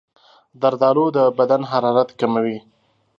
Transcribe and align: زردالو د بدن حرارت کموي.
زردالو 0.61 1.05
د 1.15 1.17
بدن 1.37 1.61
حرارت 1.71 2.09
کموي. 2.19 2.57